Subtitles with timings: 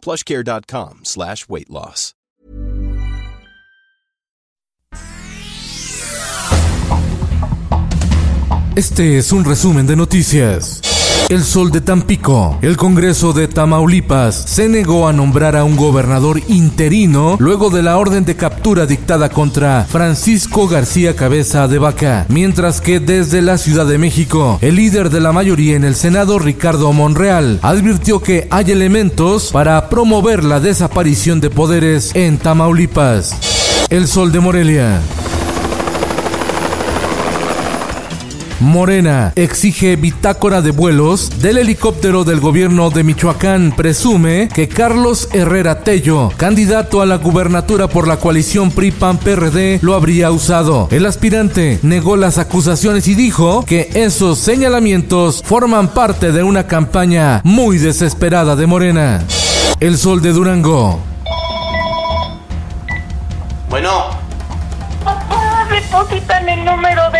[0.00, 2.14] plushcare.com slash weight loss.
[8.76, 10.89] Este es un resumen de noticias.
[11.30, 12.58] El Sol de Tampico.
[12.60, 17.98] El Congreso de Tamaulipas se negó a nombrar a un gobernador interino luego de la
[17.98, 23.86] orden de captura dictada contra Francisco García Cabeza de Vaca, mientras que desde la Ciudad
[23.86, 28.72] de México, el líder de la mayoría en el Senado, Ricardo Monreal, advirtió que hay
[28.72, 33.36] elementos para promover la desaparición de poderes en Tamaulipas.
[33.88, 35.00] El Sol de Morelia.
[38.60, 43.72] Morena exige bitácora de vuelos del helicóptero del gobierno de Michoacán.
[43.74, 50.30] Presume que Carlos Herrera Tello, candidato a la gubernatura por la coalición PRI-PAN-PRD, lo habría
[50.30, 50.88] usado.
[50.90, 57.40] El aspirante negó las acusaciones y dijo que esos señalamientos forman parte de una campaña
[57.44, 59.24] muy desesperada de Morena.
[59.80, 61.00] El Sol de Durango.
[63.70, 64.10] Bueno.
[65.70, 67.19] Depositan el número de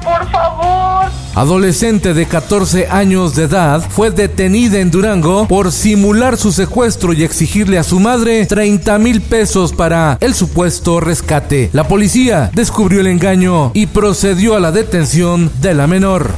[0.00, 1.10] por favor.
[1.34, 7.24] Adolescente de 14 años de edad fue detenida en Durango por simular su secuestro y
[7.24, 11.70] exigirle a su madre 30 mil pesos para el supuesto rescate.
[11.72, 16.30] La policía descubrió el engaño y procedió a la detención de la menor.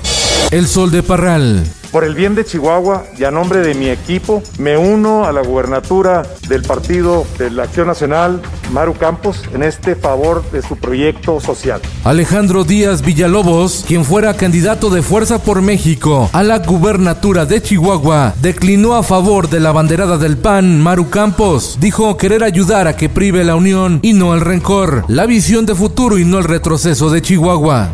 [0.53, 1.65] El Sol de Parral.
[1.91, 5.43] Por el bien de Chihuahua y a nombre de mi equipo, me uno a la
[5.43, 11.41] gubernatura del Partido de la Acción Nacional, Maru Campos, en este favor de su proyecto
[11.41, 11.81] social.
[12.05, 18.35] Alejandro Díaz Villalobos, quien fuera candidato de Fuerza por México a la gubernatura de Chihuahua,
[18.41, 21.77] declinó a favor de la banderada del PAN, Maru Campos.
[21.81, 25.75] Dijo querer ayudar a que prive la unión y no el rencor, la visión de
[25.75, 27.91] futuro y no el retroceso de Chihuahua.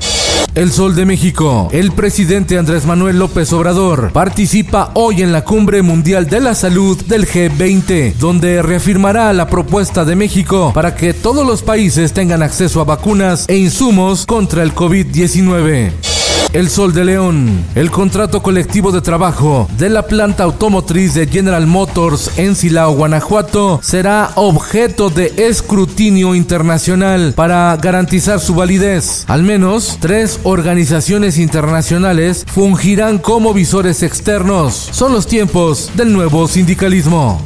[0.55, 1.69] El Sol de México.
[1.71, 7.01] El presidente Andrés Manuel López Obrador participa hoy en la Cumbre Mundial de la Salud
[7.05, 12.81] del G20, donde reafirmará la propuesta de México para que todos los países tengan acceso
[12.81, 16.10] a vacunas e insumos contra el COVID-19.
[16.53, 17.65] El Sol de León.
[17.75, 23.81] El contrato colectivo de trabajo de la planta automotriz de General Motors en Silao, Guanajuato,
[23.83, 29.25] será objeto de escrutinio internacional para garantizar su validez.
[29.29, 34.89] Al menos tres organizaciones internacionales fungirán como visores externos.
[34.91, 37.41] Son los tiempos del nuevo sindicalismo.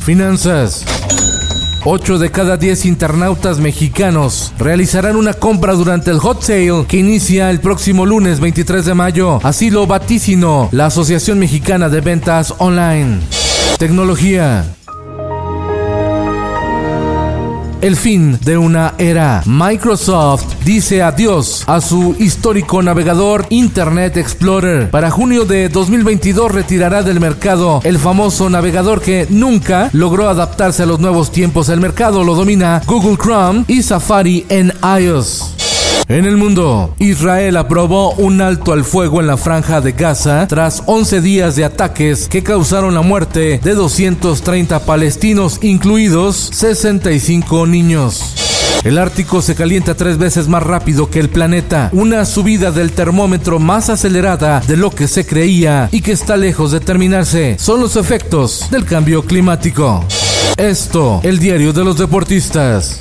[0.00, 0.84] Finanzas.
[1.84, 7.50] 8 de cada 10 internautas mexicanos realizarán una compra durante el hot sale que inicia
[7.50, 9.40] el próximo lunes 23 de mayo.
[9.42, 13.18] Así lo vaticinó la Asociación Mexicana de Ventas Online.
[13.78, 14.64] Tecnología
[17.82, 19.42] el fin de una era.
[19.44, 24.90] Microsoft dice adiós a su histórico navegador Internet Explorer.
[24.90, 30.86] Para junio de 2022 retirará del mercado el famoso navegador que nunca logró adaptarse a
[30.86, 31.68] los nuevos tiempos.
[31.68, 35.61] El mercado lo domina Google Chrome y Safari en iOS.
[36.08, 40.82] En el mundo, Israel aprobó un alto al fuego en la franja de Gaza tras
[40.86, 48.34] 11 días de ataques que causaron la muerte de 230 palestinos, incluidos 65 niños.
[48.84, 53.60] El Ártico se calienta tres veces más rápido que el planeta, una subida del termómetro
[53.60, 57.56] más acelerada de lo que se creía y que está lejos de terminarse.
[57.60, 60.04] Son los efectos del cambio climático.
[60.56, 62.98] Esto, el diario de los deportistas.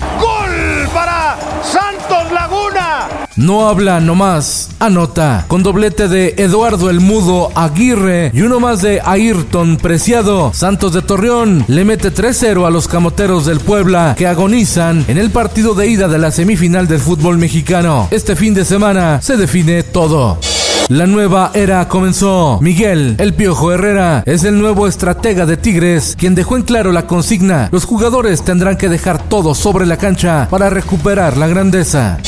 [3.38, 5.46] No habla nomás, anota.
[5.48, 11.02] Con doblete de Eduardo el Mudo Aguirre y uno más de Ayrton Preciado, Santos de
[11.02, 15.88] Torreón le mete 3-0 a los camoteros del Puebla que agonizan en el partido de
[15.88, 18.10] ida de la semifinal del fútbol mexicano.
[18.12, 20.38] Este fin de semana se define todo.
[20.90, 22.60] La nueva era comenzó.
[22.62, 27.08] Miguel, el Piojo Herrera, es el nuevo estratega de Tigres, quien dejó en claro la
[27.08, 27.70] consigna.
[27.72, 32.20] Los jugadores tendrán que dejar todo sobre la cancha para recuperar la grandeza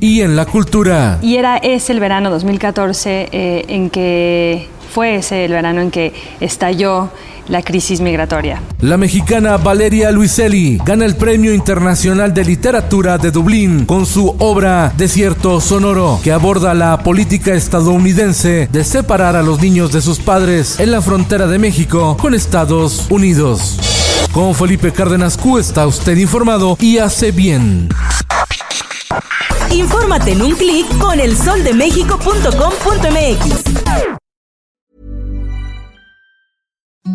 [0.00, 1.18] y en la cultura.
[1.22, 6.12] Y era ese el verano 2014 eh, en que fue ese el verano en que
[6.40, 7.10] estalló
[7.48, 8.62] la crisis migratoria.
[8.80, 14.92] La mexicana Valeria Luiselli gana el Premio Internacional de Literatura de Dublín con su obra
[14.96, 20.78] Desierto Sonoro, que aborda la política estadounidense de separar a los niños de sus padres
[20.78, 23.78] en la frontera de México con Estados Unidos.
[24.32, 27.88] Con Felipe Cárdenas Q está usted informado y hace bien.
[29.70, 34.20] Infórmate en un clic con elsoldemexico.com.mx.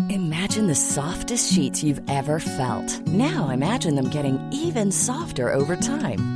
[0.08, 3.06] Imagine the softest sheets you've ever felt.
[3.06, 6.35] Now imagine them getting even softer over time.